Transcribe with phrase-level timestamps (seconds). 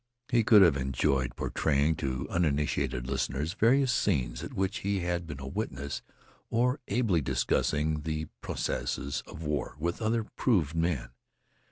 [0.31, 5.39] He could have enjoyed portraying to uninitiated listeners various scenes at which he had been
[5.39, 6.01] a witness
[6.49, 11.09] or ably discussing the processes of war with other proved men.